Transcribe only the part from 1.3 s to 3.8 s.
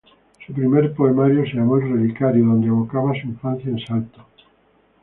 se llamó "El Relicario" donde evocaba su infancia en